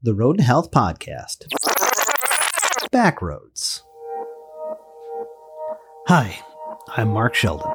[0.00, 1.46] the Road to Health podcast.
[2.92, 3.82] Back Rhodes.
[6.06, 6.38] Hi,
[6.96, 7.74] I'm Mark Sheldon,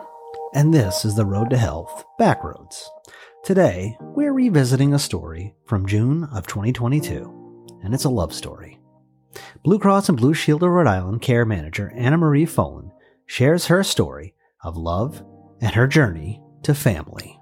[0.53, 2.89] and this is the Road to Health Back Rhodes.
[3.43, 8.79] Today, we're revisiting a story from June of 2022, and it's a love story.
[9.65, 12.91] Blue Cross and Blue Shield of Rhode Island care manager Anna Marie Folan
[13.25, 14.33] shares her story
[14.63, 15.21] of love
[15.59, 17.37] and her journey to family.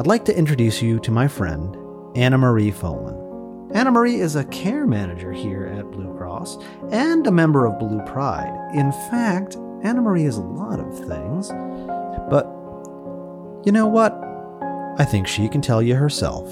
[0.00, 1.76] I'd like to introduce you to my friend,
[2.16, 3.70] Anna Marie Folan.
[3.74, 6.56] Anna Marie is a care manager here at Blue Cross
[6.90, 8.70] and a member of Blue Pride.
[8.74, 11.50] In fact, Anna Marie is a lot of things.
[12.30, 12.46] But
[13.66, 14.14] you know what?
[14.96, 16.48] I think she can tell you herself.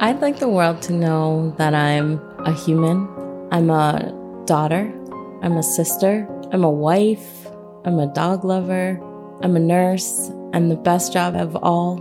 [0.00, 3.08] I'd like the world to know that I'm a human.
[3.52, 4.12] I'm a
[4.44, 4.92] daughter.
[5.40, 6.26] I'm a sister.
[6.50, 7.46] I'm a wife.
[7.84, 8.98] I'm a dog lover.
[9.40, 10.32] I'm a nurse.
[10.54, 11.98] And the best job of all,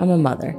[0.00, 0.52] I'm a mother.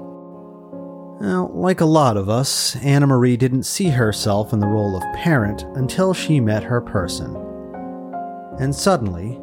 [1.20, 5.04] Now, like a lot of us, Anna Marie didn't see herself in the role of
[5.18, 7.36] parent until she met her person.
[8.58, 9.34] And suddenly,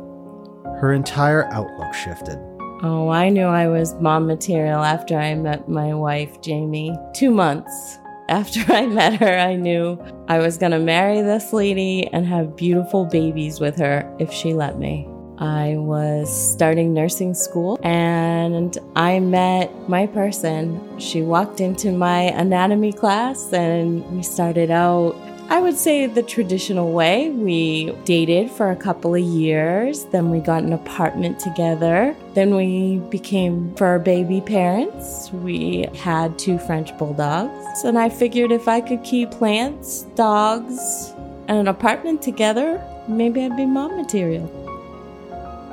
[0.80, 2.38] her entire outlook shifted.
[2.82, 6.96] Oh, I knew I was mom material after I met my wife, Jamie.
[7.14, 7.98] Two months
[8.30, 12.56] after I met her, I knew I was going to marry this lady and have
[12.56, 15.10] beautiful babies with her if she let me.
[15.38, 20.98] I was starting nursing school and I met my person.
[20.98, 25.14] She walked into my anatomy class and we started out,
[25.48, 27.28] I would say, the traditional way.
[27.30, 32.98] We dated for a couple of years, then we got an apartment together, then we
[33.10, 35.30] became fur baby parents.
[35.32, 41.12] We had two French bulldogs, and I figured if I could keep plants, dogs,
[41.46, 44.65] and an apartment together, maybe I'd be mom material.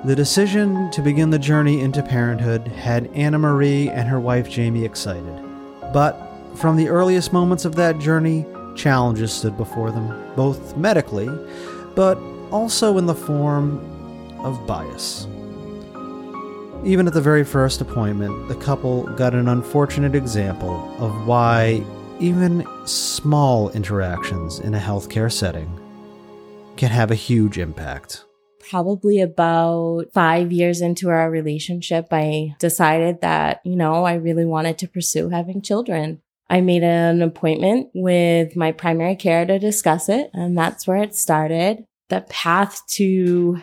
[0.05, 4.83] The decision to begin the journey into parenthood had Anna Marie and her wife Jamie
[4.83, 5.41] excited.
[5.93, 6.19] But
[6.55, 8.45] from the earliest moments of that journey,
[8.75, 11.29] challenges stood before them, both medically,
[11.95, 12.17] but
[12.51, 13.79] also in the form
[14.39, 15.25] of bias.
[16.83, 21.81] Even at the very first appointment, the couple got an unfortunate example of why
[22.19, 25.79] even small interactions in a healthcare setting
[26.75, 28.25] can have a huge impact
[28.69, 34.77] probably about five years into our relationship, I decided that, you know, I really wanted
[34.79, 36.21] to pursue having children.
[36.49, 41.15] I made an appointment with my primary care to discuss it, and that's where it
[41.15, 41.85] started.
[42.09, 43.59] The path to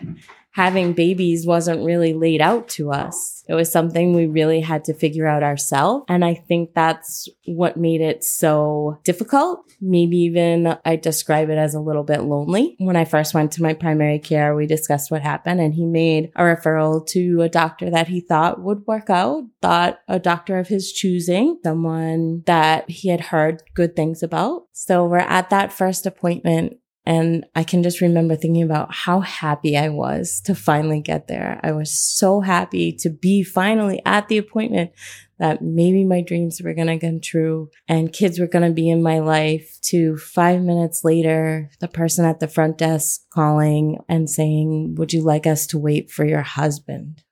[0.52, 3.44] having babies wasn't really laid out to us.
[3.48, 6.04] It was something we really had to figure out ourselves.
[6.08, 9.60] And I think that's what made it so difficult.
[9.80, 12.76] Maybe even I describe it as a little bit lonely.
[12.78, 16.30] When I first went to my primary care, we discussed what happened and he made
[16.36, 20.68] a referral to a doctor that he thought would work out, thought a doctor of
[20.68, 24.66] his choosing, someone that he had heard good things about.
[24.72, 26.78] So we're at that first appointment
[27.10, 31.58] and I can just remember thinking about how happy I was to finally get there.
[31.60, 34.92] I was so happy to be finally at the appointment
[35.40, 38.88] that maybe my dreams were going to come true and kids were going to be
[38.88, 44.30] in my life to five minutes later, the person at the front desk calling and
[44.30, 47.24] saying, would you like us to wait for your husband?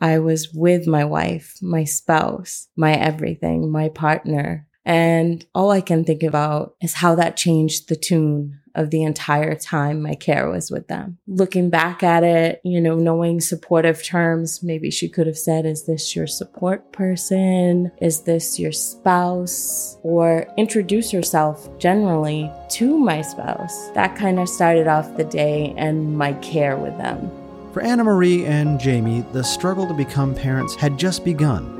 [0.00, 4.66] I was with my wife, my spouse, my everything, my partner.
[4.86, 9.56] And all I can think about is how that changed the tune of the entire
[9.56, 11.18] time my care was with them.
[11.26, 15.86] Looking back at it, you know, knowing supportive terms, maybe she could have said, is
[15.86, 17.90] this your support person?
[18.00, 19.96] Is this your spouse?
[20.02, 23.88] Or introduce herself generally to my spouse.
[23.94, 27.30] That kind of started off the day and my care with them.
[27.72, 31.72] For Anna Marie and Jamie, the struggle to become parents had just begun.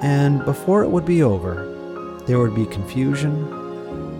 [0.00, 1.71] And before it would be over,
[2.26, 3.46] there would be confusion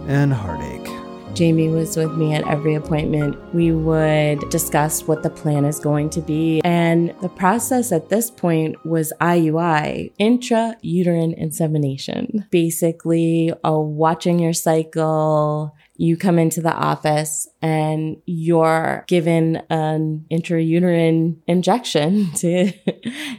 [0.08, 0.88] and heartache.
[1.34, 3.36] Jamie was with me at every appointment.
[3.54, 6.60] We would discuss what the plan is going to be.
[6.62, 12.46] And the process at this point was IUI, intrauterine insemination.
[12.50, 21.36] Basically, uh, watching your cycle, you come into the office and you're given an intrauterine
[21.46, 22.72] injection to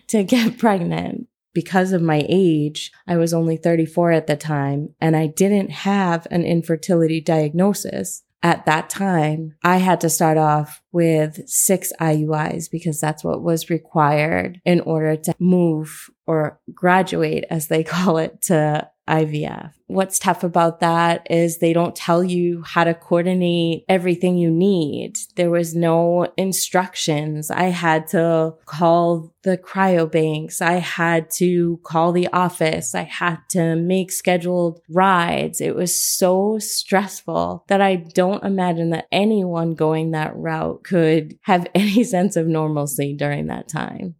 [0.07, 5.15] to get pregnant because of my age, I was only 34 at the time and
[5.15, 8.23] I didn't have an infertility diagnosis.
[8.41, 13.69] At that time, I had to start off with six IUIs because that's what was
[13.69, 19.73] required in order to move or graduate, as they call it, to IVF.
[19.87, 25.17] What's tough about that is they don't tell you how to coordinate everything you need.
[25.35, 27.51] There was no instructions.
[27.51, 30.61] I had to call the cryobanks.
[30.61, 32.95] I had to call the office.
[32.95, 35.59] I had to make scheduled rides.
[35.59, 41.67] It was so stressful that I don't imagine that anyone going that route could have
[41.75, 44.15] any sense of normalcy during that time.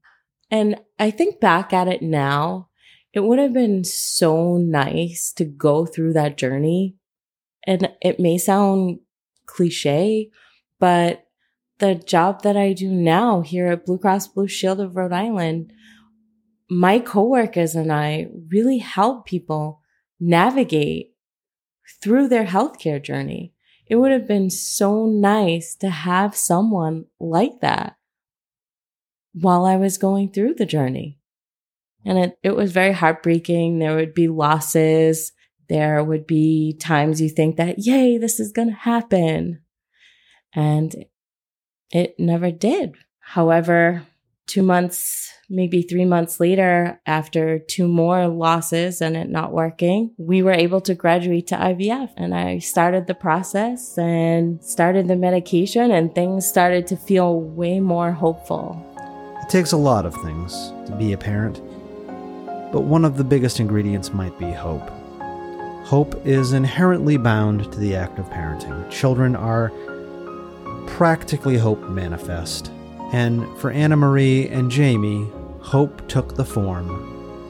[0.51, 2.69] And I think back at it now,
[3.13, 6.95] it would have been so nice to go through that journey.
[7.65, 8.99] And it may sound
[9.45, 10.29] cliche,
[10.79, 11.25] but
[11.77, 15.71] the job that I do now here at Blue Cross Blue Shield of Rhode Island,
[16.69, 19.81] my coworkers and I really help people
[20.19, 21.13] navigate
[22.01, 23.53] through their healthcare journey.
[23.85, 27.97] It would have been so nice to have someone like that
[29.33, 31.19] while I was going through the journey.
[32.05, 33.79] And it, it was very heartbreaking.
[33.79, 35.31] There would be losses.
[35.69, 39.61] There would be times you think that, yay, this is going to happen.
[40.53, 41.05] And
[41.91, 42.95] it never did.
[43.19, 44.03] However,
[44.47, 50.43] two months, maybe three months later, after two more losses and it not working, we
[50.43, 52.11] were able to graduate to IVF.
[52.17, 57.79] And I started the process and started the medication, and things started to feel way
[57.79, 58.85] more hopeful.
[59.41, 61.61] It takes a lot of things to be a parent,
[62.73, 64.89] but one of the biggest ingredients might be hope.
[65.85, 68.89] Hope is inherently bound to the act of parenting.
[68.89, 69.71] Children are
[70.87, 72.71] practically hope manifest.
[73.11, 75.29] And for Anna Marie and Jamie,
[75.59, 76.89] hope took the form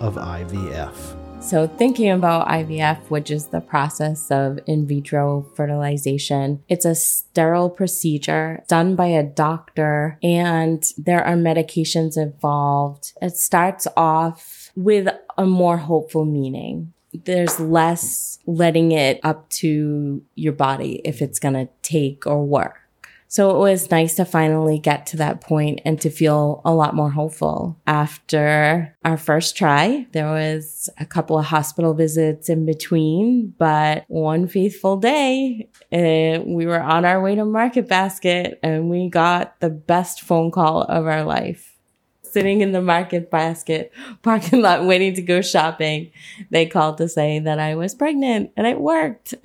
[0.01, 1.19] of IVF.
[1.41, 7.69] So, thinking about IVF, which is the process of in vitro fertilization, it's a sterile
[7.69, 13.11] procedure done by a doctor, and there are medications involved.
[13.21, 16.93] It starts off with a more hopeful meaning.
[17.13, 22.79] There's less letting it up to your body if it's going to take or work.
[23.33, 26.93] So it was nice to finally get to that point and to feel a lot
[26.93, 27.79] more hopeful.
[27.87, 34.47] After our first try, there was a couple of hospital visits in between, but one
[34.47, 39.71] faithful day, uh, we were on our way to Market Basket and we got the
[39.71, 41.72] best phone call of our life
[42.33, 46.11] sitting in the market basket parking lot waiting to go shopping,
[46.49, 49.33] they called to say that I was pregnant and it worked.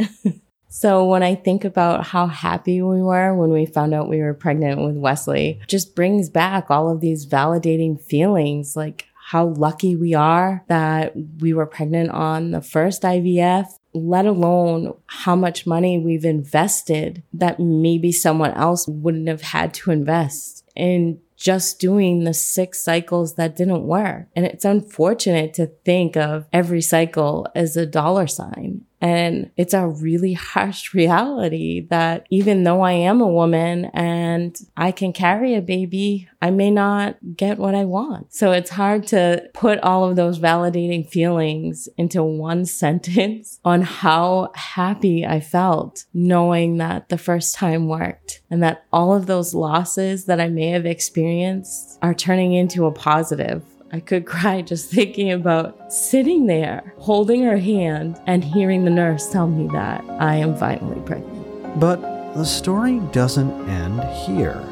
[0.71, 4.35] So when I think about how happy we were when we found out we were
[4.35, 10.15] pregnant with Wesley, just brings back all of these validating feelings like how lucky we
[10.15, 16.25] are that we were pregnant on the first IVF, let alone how much money we've
[16.25, 22.83] invested that maybe someone else wouldn't have had to invest in just doing the six
[22.83, 24.27] cycles that didn't work.
[24.35, 28.85] And it's unfortunate to think of every cycle as a dollar sign.
[29.01, 34.93] And it's a really harsh reality that even though I am a woman and I
[34.93, 38.33] can carry a baby, I may not get what I want.
[38.33, 44.51] So it's hard to put all of those validating feelings into one sentence on how
[44.55, 50.27] happy I felt knowing that the first time worked and that all of those losses
[50.27, 53.63] that I may have experienced are turning into a positive
[53.93, 59.31] I could cry just thinking about sitting there, holding her hand, and hearing the nurse
[59.31, 61.81] tell me that I am finally pregnant.
[61.81, 62.01] But
[62.35, 64.63] the story doesn't end here.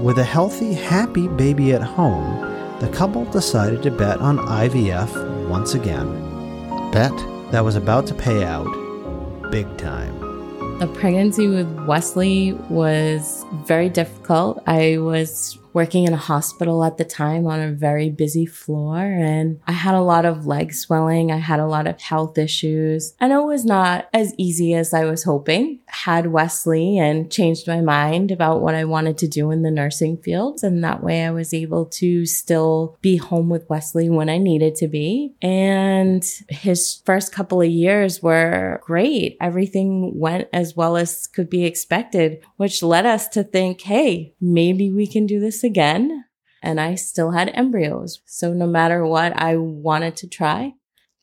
[0.00, 2.40] With a healthy, happy baby at home,
[2.80, 6.06] the couple decided to bet on IVF once again.
[6.90, 7.12] Bet
[7.52, 8.66] that was about to pay out
[9.50, 10.18] big time.
[10.80, 14.62] The pregnancy with Wesley was very difficult.
[14.66, 19.60] I was working in a hospital at the time on a very busy floor and
[19.66, 21.32] I had a lot of leg swelling.
[21.32, 25.04] I had a lot of health issues and it was not as easy as I
[25.04, 25.80] was hoping.
[25.86, 30.16] Had Wesley and changed my mind about what I wanted to do in the nursing
[30.16, 30.62] fields.
[30.62, 34.76] And that way I was able to still be home with Wesley when I needed
[34.76, 35.34] to be.
[35.42, 39.36] And his first couple of years were great.
[39.40, 44.92] Everything went as well as could be expected, which led us to think, Hey, maybe
[44.92, 46.24] we can do this again
[46.64, 48.22] and I still had embryos.
[48.24, 50.72] So no matter what, I wanted to try.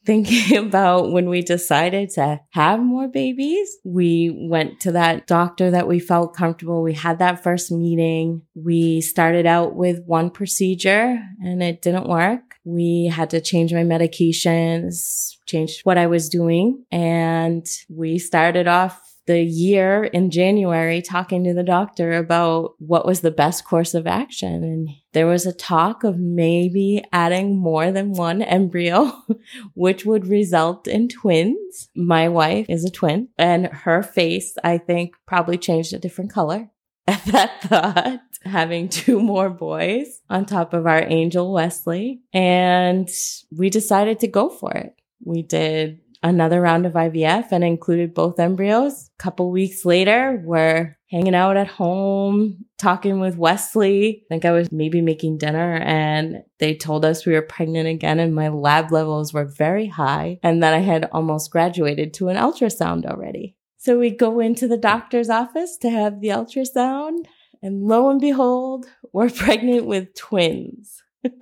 [0.06, 5.88] Thinking about when we decided to have more babies, we went to that doctor that
[5.88, 6.82] we felt comfortable.
[6.82, 8.42] We had that first meeting.
[8.56, 12.42] We started out with one procedure and it didn't work.
[12.64, 16.84] We had to change my medications, change what I was doing.
[16.92, 23.22] And we started off the year in January talking to the doctor about what was
[23.22, 24.64] the best course of action.
[24.64, 29.12] And there was a talk of maybe adding more than one embryo,
[29.74, 31.90] which would result in twins.
[31.96, 36.70] My wife is a twin and her face, I think, probably changed a different color
[37.08, 38.22] at that thought.
[38.44, 42.22] Having two more boys on top of our angel Wesley.
[42.34, 43.08] And
[43.56, 44.96] we decided to go for it.
[45.24, 49.10] We did another round of IVF and included both embryos.
[49.20, 54.24] A couple weeks later, we're hanging out at home, talking with Wesley.
[54.26, 58.20] I think I was maybe making dinner and they told us we were pregnant again
[58.20, 62.38] and my lab levels were very high and that I had almost graduated to an
[62.38, 63.56] ultrasound already.
[63.78, 67.26] So we go into the doctor's office to have the ultrasound
[67.62, 71.02] and lo and behold, we're pregnant with twins.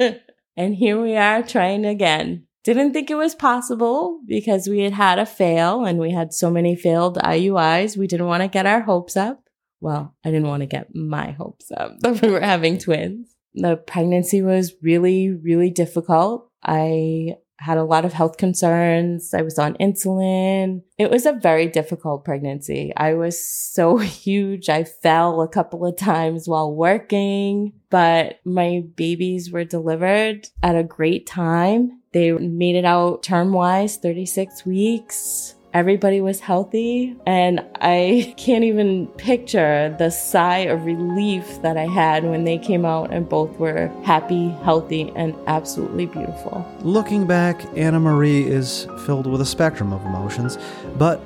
[0.57, 2.47] and here we are trying again.
[2.69, 6.51] Didn't think it was possible because we had had a fail and we had so
[6.51, 7.97] many failed IUIs.
[7.97, 9.41] We didn't want to get our hopes up.
[9.81, 13.35] Well, I didn't want to get my hopes up that we were having twins.
[13.55, 16.51] The pregnancy was really, really difficult.
[16.63, 19.33] I had a lot of health concerns.
[19.33, 20.83] I was on insulin.
[20.99, 22.93] It was a very difficult pregnancy.
[22.95, 24.69] I was so huge.
[24.69, 30.83] I fell a couple of times while working, but my babies were delivered at a
[30.83, 31.98] great time.
[32.11, 35.55] They made it out term wise, 36 weeks.
[35.71, 42.23] Everybody was healthy, and I can't even picture the sigh of relief that I had
[42.23, 46.65] when they came out and both were happy, healthy, and absolutely beautiful.
[46.81, 50.57] Looking back, Anna Marie is filled with a spectrum of emotions,
[50.97, 51.21] but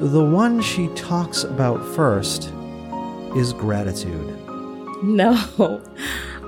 [0.00, 2.52] the one she talks about first
[3.34, 4.38] is gratitude.
[5.02, 5.32] No,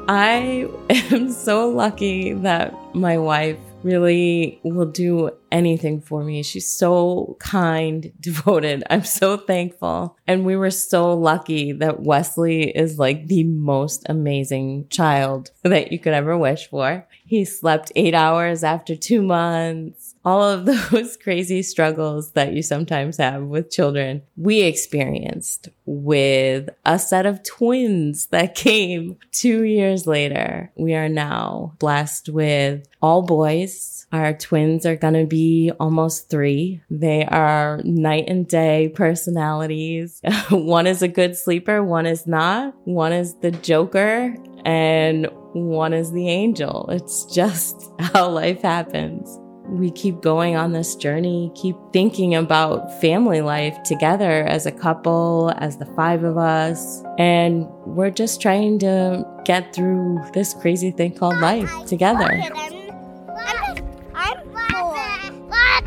[0.09, 6.43] I am so lucky that my wife really will do anything for me.
[6.43, 8.85] She's so kind, devoted.
[8.91, 10.17] I'm so thankful.
[10.27, 15.99] And we were so lucky that Wesley is like the most amazing child that you
[15.99, 17.07] could ever wish for.
[17.25, 23.17] He slept eight hours after two months all of those crazy struggles that you sometimes
[23.17, 30.71] have with children, we experienced with a set of twins that came two years later.
[30.77, 34.07] We are now blessed with all boys.
[34.13, 35.40] Our twins are going to be
[35.79, 36.81] almost three.
[36.91, 40.21] They are night and day personalities.
[40.51, 41.83] one is a good sleeper.
[41.83, 42.75] One is not.
[42.85, 46.89] One is the joker and one is the angel.
[46.91, 49.39] It's just how life happens
[49.71, 55.53] we keep going on this journey, keep thinking about family life together as a couple,
[55.59, 57.03] as the five of us.
[57.19, 62.43] And we're just trying to get through this crazy thing called life together.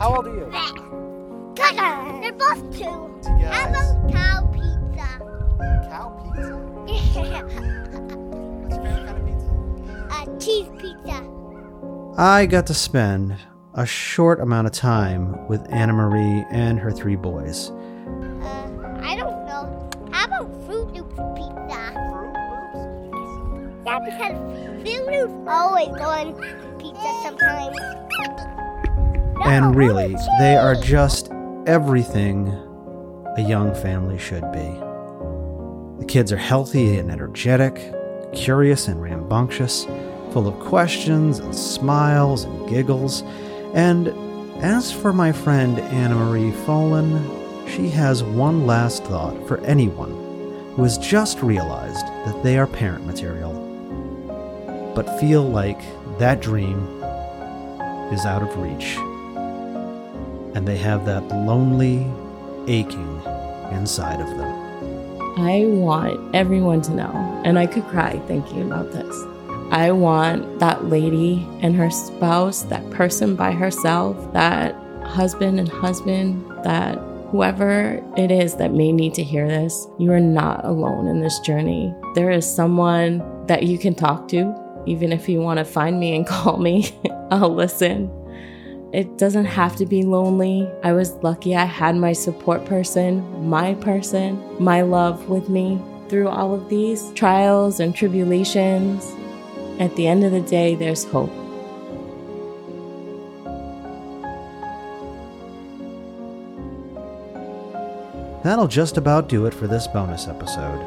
[0.04, 0.52] How old are you?
[2.20, 3.22] They're both two.
[3.24, 3.48] Together.
[3.48, 5.08] How about cow pizza?
[5.88, 6.50] Cow pizza?
[8.60, 10.08] What's your favorite kind of pizza?
[10.12, 11.18] uh, cheese pizza.
[12.18, 13.38] I got to spend
[13.76, 17.70] a short amount of time with Anna Marie and her three boys.
[17.70, 19.90] Uh, I don't know.
[20.12, 21.80] How about Froot Loops pizza?
[23.86, 24.36] Yeah, because
[24.84, 26.36] Froot Loops always go on
[26.78, 27.78] pizza sometimes.
[29.46, 31.30] And really, they are just
[31.66, 32.48] everything
[33.36, 34.80] a young family should be.
[36.00, 37.94] The kids are healthy and energetic,
[38.34, 39.84] curious and rambunctious,
[40.32, 43.22] full of questions and smiles and giggles.
[43.74, 44.08] And
[44.64, 50.12] as for my friend Anna Marie Folan, she has one last thought for anyone
[50.76, 53.54] who has just realized that they are parent material,
[54.96, 55.82] but feel like
[56.18, 56.80] that dream
[58.12, 58.98] is out of reach
[60.56, 62.06] and they have that lonely
[62.68, 63.22] aching
[63.72, 64.64] inside of them.
[65.38, 69.16] I want everyone to know, and I could cry thinking about this.
[69.72, 76.46] I want that lady and her spouse, that person by herself, that husband and husband,
[76.64, 77.00] that
[77.32, 81.40] whoever it is that may need to hear this, you are not alone in this
[81.40, 81.92] journey.
[82.14, 84.54] There is someone that you can talk to,
[84.86, 86.92] even if you want to find me and call me,
[87.32, 88.12] I'll listen.
[88.94, 90.70] It doesn't have to be lonely.
[90.84, 96.28] I was lucky I had my support person, my person, my love with me through
[96.30, 99.12] all of these trials and tribulations.
[99.80, 101.32] At the end of the day, there's hope.
[108.44, 110.80] That'll just about do it for this bonus episode.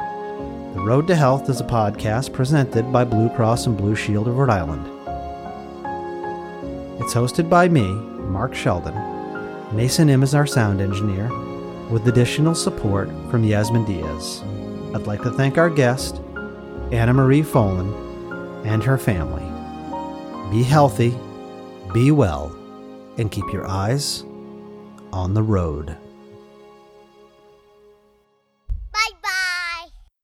[0.75, 4.37] The Road to Health is a podcast presented by Blue Cross and Blue Shield of
[4.37, 4.96] Rhode Island.
[7.07, 8.93] It's hosted by me, Mark Sheldon.
[9.73, 11.31] Mason Im is our sound engineer.
[11.89, 14.43] with additional support from Yasmin Diaz.
[14.93, 16.19] I'd like to thank our guest,
[16.91, 17.93] Anna Marie Folan,
[18.65, 19.45] and her family.
[20.51, 21.17] Be healthy,
[21.93, 22.53] be well,
[23.17, 24.25] and keep your eyes
[25.13, 25.95] on the road.